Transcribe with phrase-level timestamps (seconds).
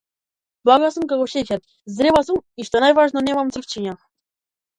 [0.69, 1.61] Блага сум како шеќер,
[1.99, 3.95] зрела сум и што е најважно немам црвчиња.